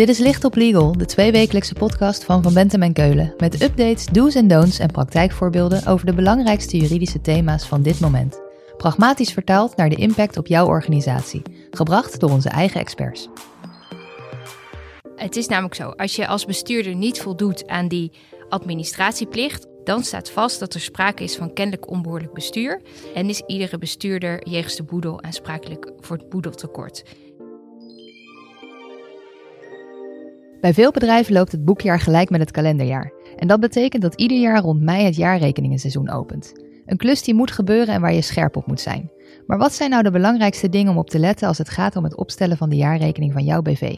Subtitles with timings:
[0.00, 3.34] Dit is Licht op Legal, de tweewekelijkse podcast van Van Bentem en Keulen.
[3.38, 8.40] Met updates, do's en don'ts en praktijkvoorbeelden over de belangrijkste juridische thema's van dit moment.
[8.76, 11.42] Pragmatisch vertaald naar de impact op jouw organisatie.
[11.70, 13.28] Gebracht door onze eigen experts.
[15.16, 18.12] Het is namelijk zo, als je als bestuurder niet voldoet aan die
[18.48, 22.80] administratieplicht, dan staat vast dat er sprake is van kennelijk onbehoorlijk bestuur
[23.14, 27.02] en is iedere bestuurder jegens de boedel aansprakelijk voor het boedeltekort.
[30.60, 33.12] Bij veel bedrijven loopt het boekjaar gelijk met het kalenderjaar.
[33.36, 36.52] En dat betekent dat ieder jaar rond mei het jaarrekeningenseizoen opent.
[36.86, 39.10] Een klus die moet gebeuren en waar je scherp op moet zijn.
[39.46, 42.04] Maar wat zijn nou de belangrijkste dingen om op te letten als het gaat om
[42.04, 43.96] het opstellen van de jaarrekening van jouw BV?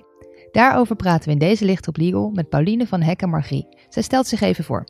[0.53, 3.67] Daarover praten we in deze Licht op Legal met Pauline van Hekken-Margie.
[3.89, 4.87] Zij stelt zich even voor.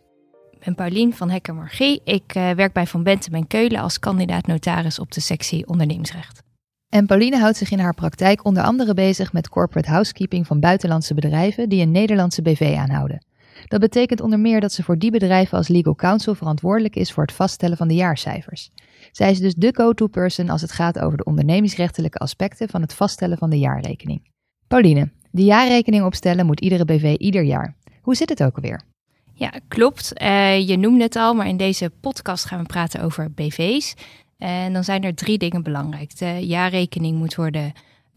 [0.50, 2.00] Ik ben Pauline van Hekken-Margie.
[2.04, 6.42] Ik uh, werk bij Van Bentem en Keulen als kandidaat notaris op de sectie ondernemingsrecht.
[6.92, 11.14] En Pauline houdt zich in haar praktijk onder andere bezig met corporate housekeeping van buitenlandse
[11.14, 13.24] bedrijven die een Nederlandse BV aanhouden.
[13.66, 17.22] Dat betekent onder meer dat ze voor die bedrijven als legal counsel verantwoordelijk is voor
[17.22, 18.70] het vaststellen van de jaarcijfers.
[19.12, 22.94] Zij is dus de go-to person als het gaat over de ondernemingsrechtelijke aspecten van het
[22.94, 24.30] vaststellen van de jaarrekening.
[24.68, 27.76] Pauline, de jaarrekening opstellen moet iedere BV ieder jaar.
[28.02, 28.82] Hoe zit het ook alweer?
[29.34, 30.22] Ja, klopt.
[30.22, 33.94] Uh, je noemde het al, maar in deze podcast gaan we praten over BV's.
[34.42, 36.18] En dan zijn er drie dingen belangrijk.
[36.18, 37.72] De jaarrekening moet worden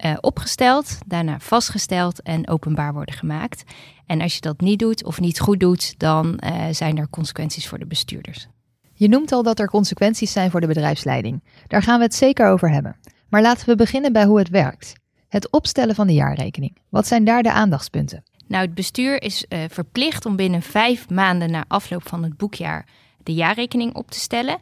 [0.05, 3.63] uh, opgesteld, daarna vastgesteld en openbaar worden gemaakt.
[4.05, 7.67] En als je dat niet doet of niet goed doet, dan uh, zijn er consequenties
[7.67, 8.47] voor de bestuurders.
[8.93, 11.43] Je noemt al dat er consequenties zijn voor de bedrijfsleiding.
[11.67, 12.95] Daar gaan we het zeker over hebben.
[13.29, 14.93] Maar laten we beginnen bij hoe het werkt.
[15.27, 16.77] Het opstellen van de jaarrekening.
[16.89, 18.23] Wat zijn daar de aandachtspunten?
[18.47, 22.87] Nou, het bestuur is uh, verplicht om binnen vijf maanden na afloop van het boekjaar
[23.23, 24.57] de jaarrekening op te stellen.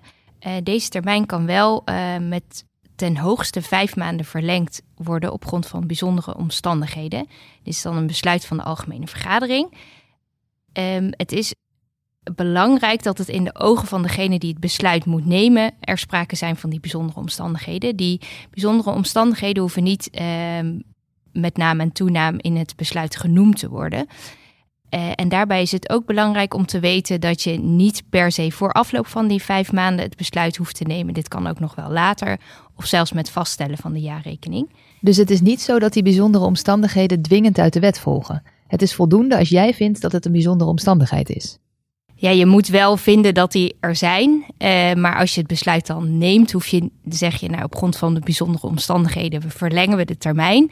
[0.47, 5.67] Uh, deze termijn kan wel uh, met ten hoogste vijf maanden verlengd worden op grond
[5.67, 7.27] van bijzondere omstandigheden.
[7.63, 9.73] Dit is dan een besluit van de Algemene Vergadering.
[10.73, 11.53] Um, het is
[12.35, 16.35] belangrijk dat het in de ogen van degene die het besluit moet nemen, er sprake
[16.35, 17.95] zijn van die bijzondere omstandigheden.
[17.95, 20.19] Die bijzondere omstandigheden hoeven niet
[20.59, 20.83] um,
[21.31, 24.07] met naam en toenaam in het besluit genoemd te worden.
[24.93, 28.51] Uh, en daarbij is het ook belangrijk om te weten dat je niet per se
[28.51, 31.13] voor afloop van die vijf maanden het besluit hoeft te nemen.
[31.13, 32.39] Dit kan ook nog wel later,
[32.75, 34.69] of zelfs met vaststellen van de jaarrekening.
[35.01, 38.43] Dus het is niet zo dat die bijzondere omstandigheden dwingend uit de wet volgen.
[38.67, 41.57] Het is voldoende als jij vindt dat het een bijzondere omstandigheid is.
[42.15, 44.29] Ja, je moet wel vinden dat die er zijn.
[44.29, 47.97] Uh, maar als je het besluit dan neemt, hoef je, zeg je nou op grond
[47.97, 50.71] van de bijzondere omstandigheden, we verlengen we de termijn.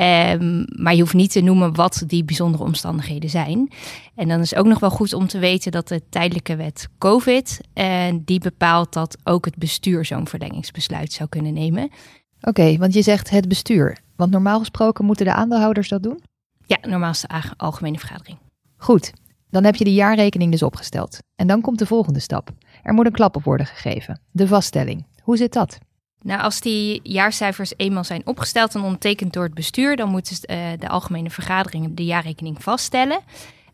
[0.00, 3.70] Um, maar je hoeft niet te noemen wat die bijzondere omstandigheden zijn.
[4.14, 7.60] En dan is ook nog wel goed om te weten dat de tijdelijke wet COVID,
[7.72, 11.82] en uh, die bepaalt dat ook het bestuur zo'n verlengingsbesluit zou kunnen nemen.
[11.84, 13.98] Oké, okay, want je zegt het bestuur.
[14.16, 16.20] Want normaal gesproken moeten de aandeelhouders dat doen?
[16.66, 18.38] Ja, normaal is de algemene vergadering.
[18.76, 19.12] Goed,
[19.50, 21.18] dan heb je de jaarrekening dus opgesteld.
[21.36, 22.50] En dan komt de volgende stap.
[22.82, 24.20] Er moet een klap op worden gegeven.
[24.30, 25.06] De vaststelling.
[25.22, 25.78] Hoe zit dat?
[26.22, 30.42] Nou, als die jaarcijfers eenmaal zijn opgesteld en ondertekend door het bestuur, dan moet dus,
[30.46, 33.20] uh, de algemene vergadering de jaarrekening vaststellen.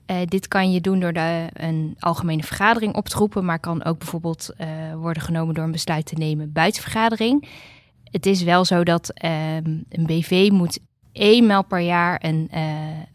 [0.07, 3.85] Uh, dit kan je doen door de, een algemene vergadering op te roepen, maar kan
[3.85, 7.49] ook bijvoorbeeld uh, worden genomen door een besluit te nemen buiten vergadering.
[8.05, 10.79] Het is wel zo dat een BV moet
[11.13, 12.51] eenmaal per jaar een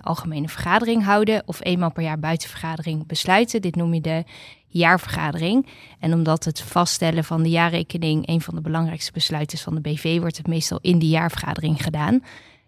[0.01, 3.61] algemene vergadering houden of eenmaal per jaar buiten vergadering besluiten.
[3.61, 4.23] Dit noem je de
[4.67, 5.67] jaarvergadering.
[5.99, 9.81] En omdat het vaststellen van de jaarrekening een van de belangrijkste besluiten is van de
[9.81, 12.23] BV, wordt het meestal in die jaarvergadering gedaan.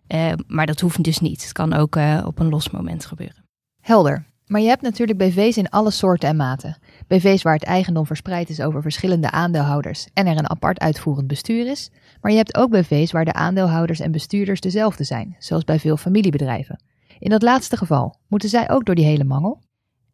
[0.07, 1.41] Uh, maar dat hoeft dus niet.
[1.41, 3.45] Het kan ook uh, op een los moment gebeuren.
[3.81, 4.29] Helder.
[4.51, 6.77] Maar je hebt natuurlijk BV's in alle soorten en maten.
[7.07, 11.67] BV's waar het eigendom verspreid is over verschillende aandeelhouders en er een apart uitvoerend bestuur
[11.67, 11.89] is.
[12.21, 15.97] Maar je hebt ook BV's waar de aandeelhouders en bestuurders dezelfde zijn, zoals bij veel
[15.97, 16.79] familiebedrijven.
[17.21, 19.61] In dat laatste geval, moeten zij ook door die hele mangel?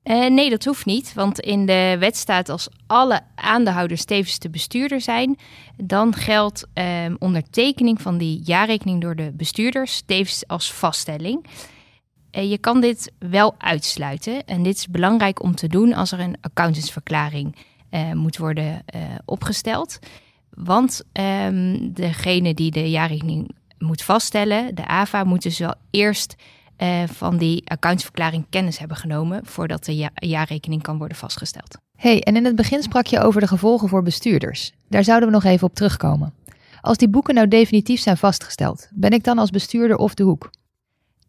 [0.03, 1.13] Uh, nee, dat hoeft niet.
[1.13, 5.38] Want in de wet staat als alle aandeelhouders tevens de bestuurder zijn,
[5.75, 6.86] dan geldt uh,
[7.19, 11.45] ondertekening van die jaarrekening door de bestuurders tevens als vaststelling.
[12.31, 14.45] Uh, je kan dit wel uitsluiten.
[14.45, 17.56] En dit is belangrijk om te doen als er een accountantsverklaring
[17.89, 20.00] eh, moet worden eh, opgesteld.
[20.50, 26.36] Want um, degene die de jaarrekening moet vaststellen, de AVA, moet dus wel eerst
[26.77, 31.77] uh, van die accountsverklaring kennis hebben genomen voordat de ja jaarrekening kan worden vastgesteld.
[31.95, 34.71] hey, en in het begin sprak je over de gevolgen voor bestuurders.
[34.89, 36.33] Daar zouden we nog even op terugkomen.
[36.81, 40.50] Als die boeken nou definitief zijn vastgesteld, ben ik dan als bestuurder of de hoek?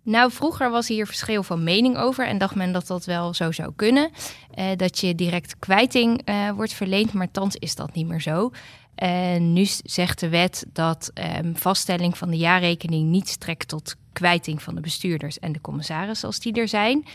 [0.02, 3.52] Nou, vroeger was hier verschil van mening over en dacht men dat dat wel zo
[3.52, 4.10] zou kunnen.
[4.58, 8.50] Uh, dat je direct kwijting uh, wordt verleend, maar thans is dat niet meer zo.
[8.94, 14.62] En nu zegt de wet dat um, vaststelling van de jaarrekening niet strekt tot kwijting
[14.62, 17.06] van de bestuurders en de commissaris als die er zijn.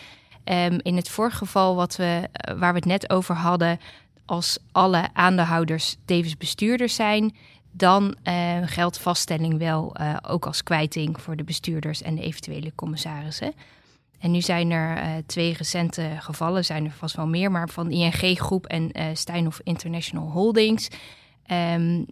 [0.44, 3.80] Ehm, in het vorige geval wat we, eh, waar we het net over hadden,
[4.26, 7.36] als alle aandeelhouders tevens bestuurders zijn,
[7.72, 12.72] dan uh, geldt vaststelling wel uh, ook als kwijting voor de bestuurders en de eventuele
[12.76, 13.54] commissarissen.
[14.20, 18.40] En nu zijn er twee recente gevallen, zijn er vast wel meer, maar van ING
[18.40, 20.90] Groep en Steinhoff International Holdings.
[21.52, 22.06] Um,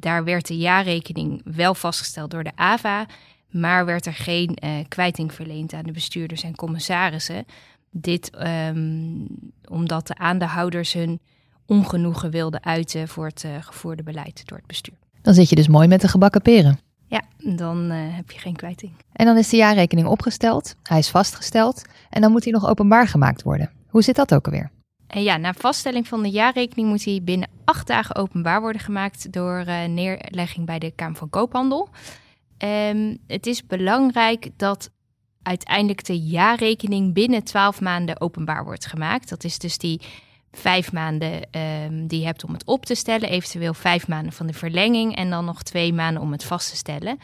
[0.00, 3.06] daar werd de jaarrekening wel vastgesteld door de AVA,
[3.54, 4.58] maar werd er geen
[4.88, 7.44] kwijting verleend aan de bestuurders en commissarissen.
[7.90, 8.30] Dit
[8.70, 9.26] um,
[9.68, 11.20] omdat de aandeelhouders hun
[11.66, 14.94] ongenoegen wilden uiten voor het gevoerde beleid door het bestuur.
[15.22, 16.78] Dan zit je dus mooi met de gebakken peren.
[17.06, 17.22] Ja,
[17.56, 18.92] dan uh, heb je geen kwijting.
[19.12, 23.08] En dan is de jaarrekening opgesteld, hij is vastgesteld en dan moet hij nog openbaar
[23.08, 23.70] gemaakt worden.
[23.88, 24.70] Hoe zit dat ook alweer?
[25.06, 29.32] En ja, na vaststelling van de jaarrekening moet hij binnen acht dagen openbaar worden gemaakt
[29.32, 31.88] door neerlegging bij de Kamer van Koophandel.
[32.58, 34.90] Um, het is belangrijk dat
[35.42, 39.28] uiteindelijk de jaarrekening binnen twaalf maanden openbaar wordt gemaakt.
[39.28, 40.00] Dat is dus die
[40.52, 44.46] vijf maanden um, die je hebt om het op te stellen, eventueel vijf maanden van
[44.46, 47.18] de verlenging en dan nog twee maanden om het vast te stellen.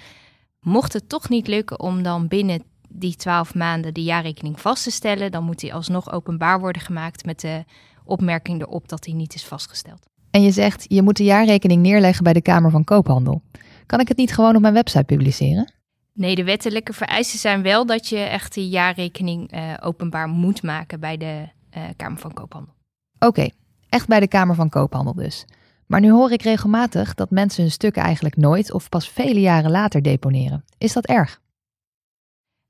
[0.60, 4.90] Mocht het toch niet lukken om dan binnen die twaalf maanden de jaarrekening vast te
[4.90, 7.64] stellen, dan moet die alsnog openbaar worden gemaakt met de
[8.04, 10.08] opmerking erop dat die niet is vastgesteld.
[10.30, 13.42] En je zegt, je moet de jaarrekening neerleggen bij de Kamer van Koophandel.
[13.90, 15.72] Kan ik het niet gewoon op mijn website publiceren?
[16.12, 21.00] Nee, de wettelijke vereisten zijn wel dat je echt die jaarrekening uh, openbaar moet maken
[21.00, 22.74] bij de uh, Kamer van Koophandel.
[23.18, 23.48] Oké,
[23.88, 25.44] echt bij de Kamer van Koophandel dus.
[25.86, 29.70] Maar nu hoor ik regelmatig dat mensen hun stukken eigenlijk nooit of pas vele jaren
[29.70, 30.64] later deponeren.
[30.78, 31.40] Is dat erg?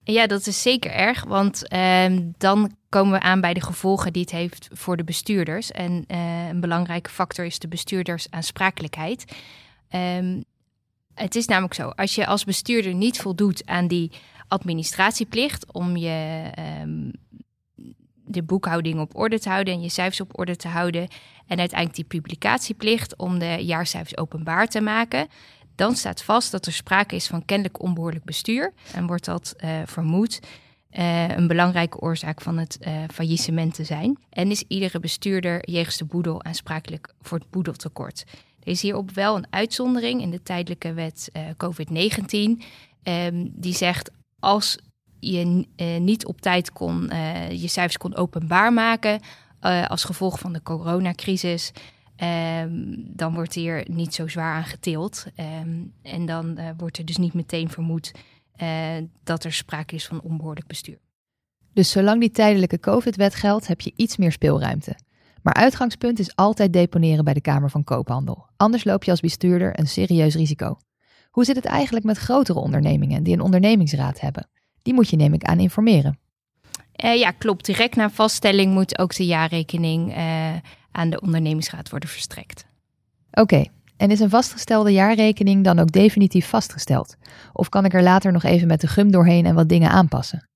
[0.03, 4.23] Ja, dat is zeker erg, want uh, dan komen we aan bij de gevolgen die
[4.23, 5.71] het heeft voor de bestuurders.
[5.71, 9.25] En uh, een belangrijke factor is de bestuurdersaansprakelijkheid.
[9.91, 10.45] Um,
[11.15, 14.11] het is namelijk zo, als je als bestuurder niet voldoet aan die
[14.49, 16.51] administratieplicht om je
[16.83, 17.13] um,
[18.25, 21.09] de boekhouding op orde te houden en je cijfers op orde te houden.
[21.47, 25.29] En uiteindelijk die publicatieplicht om de jaarcijfers openbaar te maken.
[25.75, 28.73] Dan staat vast dat er sprake is van kennelijk onbehoorlijk bestuur.
[28.95, 30.41] En wordt dat uh, vermoed
[30.93, 34.19] uh, een belangrijke oorzaak van het uh, faillissement te zijn.
[34.31, 38.25] En is iedere bestuurder jegens de boedel aansprakelijk voor het boedeltekort.
[38.61, 42.63] Er is hierop wel een uitzondering in de tijdelijke wet COVID-19.
[43.03, 44.79] Um, die zegt als
[45.19, 49.21] je uh, niet op tijd kon, uh, je cijfers kon openbaar maken
[49.87, 51.73] als gevolg van de coronacrisis,
[52.17, 55.27] um, dan wordt hier niet zo zwaar aan geteeld.
[55.63, 58.13] Um, en dan wordt er dus niet meteen vermoed
[59.25, 60.99] dat er sprake is van onbehoorlijk bestuur.
[61.73, 64.97] Dus zolang die tijdelijke COVID-wet geldt, heb je iets meer speelruimte.
[65.43, 68.47] Maar uitgangspunt is altijd deponeren bij de Kamer van Koophandel.
[68.57, 70.79] Anders loop je als bestuurder een serieus risico.
[71.31, 74.49] Hoe zit het eigenlijk met grotere ondernemingen die een ondernemingsraad hebben?
[74.83, 76.19] Die moet je neem ik aan informeren.
[77.05, 77.65] Uh, ja, klopt.
[77.65, 80.55] Direct na vaststelling moet ook de jaarrekening uh,
[80.91, 82.67] aan de ondernemingsraad worden verstrekt.
[83.31, 83.71] Oké, okay.
[83.97, 87.17] en is een vastgestelde jaarrekening dan ook definitief vastgesteld?
[87.53, 90.50] Of kan ik er later nog even met de gum doorheen en wat dingen aanpassen?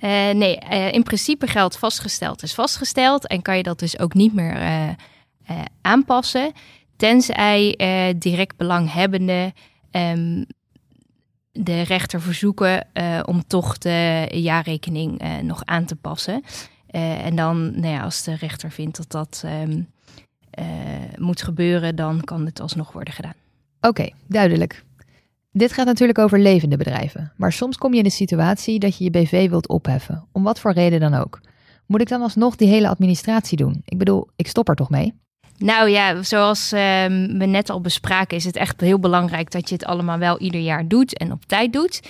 [0.00, 0.56] Uh, nee,
[0.92, 4.58] in principe geldt vastgesteld is vastgesteld en kan je dat dus ook niet meer
[5.80, 6.52] aanpassen,
[6.96, 7.74] tenzij
[8.18, 9.54] direct belanghebbenden
[9.90, 10.46] um,
[11.52, 12.86] de rechter verzoeken
[13.24, 16.42] om toch de jaarrekening nog aan te passen.
[16.86, 19.88] En dan, nou ja, als de rechter vindt dat dat um,
[21.18, 23.34] moet gebeuren, dan kan het alsnog worden gedaan.
[23.80, 24.84] Oké, duidelijk.
[25.56, 29.04] Dit gaat natuurlijk over levende bedrijven, maar soms kom je in de situatie dat je
[29.04, 31.40] je BV wilt opheffen, om wat voor reden dan ook.
[31.86, 33.82] Moet ik dan alsnog die hele administratie doen?
[33.84, 35.14] Ik bedoel, ik stop er toch mee?
[35.58, 36.80] Nou ja, zoals uh,
[37.38, 40.60] we net al bespraken, is het echt heel belangrijk dat je het allemaal wel ieder
[40.60, 42.00] jaar doet en op tijd doet.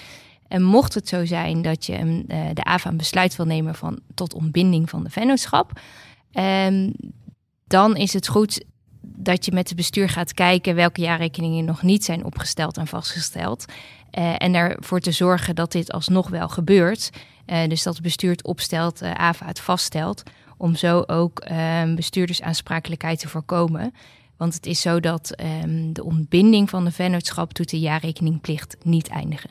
[0.48, 1.92] En mocht het zo zijn dat je
[2.28, 5.80] uh, de AVA een besluit wil nemen van, tot ontbinding van de vennootschap,
[6.32, 6.92] um,
[7.66, 8.64] dan is het goed
[9.26, 13.64] dat je met het bestuur gaat kijken welke jaarrekeningen nog niet zijn opgesteld en vastgesteld.
[14.18, 17.10] Uh, en ervoor te zorgen dat dit alsnog wel gebeurt.
[17.46, 20.22] Uh, dus dat het bestuur het opstelt, uh, AVA het vaststelt
[20.56, 21.46] om zo ook
[21.82, 23.94] um, bestuurdersaansprakelijkheid te voorkomen.
[24.36, 29.08] Want het is zo dat um, de ontbinding van de vennootschap doet de jaarrekeningplicht niet
[29.08, 29.50] eindigen.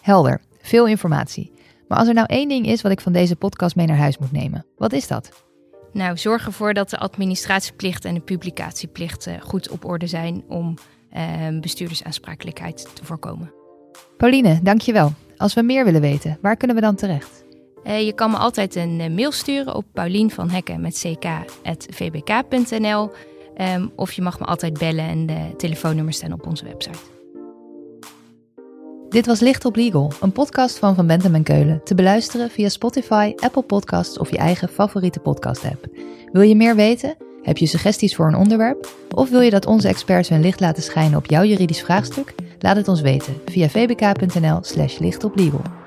[0.00, 1.52] Helder, veel informatie.
[1.88, 4.18] Maar als er nou één ding is wat ik van deze podcast mee naar huis
[4.18, 5.47] moet nemen, wat is dat?
[5.98, 10.74] Nou, zorg ervoor dat de administratieplicht en de publicatieplicht uh, goed op orde zijn om
[11.16, 13.52] uh, bestuurdersaansprakelijkheid te voorkomen.
[14.16, 15.12] Pauline, dankjewel.
[15.36, 17.44] Als we meer willen weten, waar kunnen we dan terecht?
[17.84, 23.10] Uh, je kan me altijd een uh, mail sturen op Paulien van Hekken met ck.vbk.nl.
[23.56, 27.17] Ehm, of je mag me altijd bellen en de telefoonnummers staan op onze website.
[29.08, 31.80] Dit was Licht op Legal, een podcast van Van Bentem en Keulen.
[31.84, 35.86] Te beluisteren via Spotify, Apple Podcasts of je eigen favoriete podcast-app.
[36.32, 37.16] Wil je meer weten?
[37.42, 38.88] Heb je suggesties voor een onderwerp?
[39.14, 42.34] Of wil je dat onze experts hun licht laten schijnen op jouw juridisch vraagstuk?
[42.58, 45.77] Laat het ons weten via vbk.nl/slash lichtoplegal.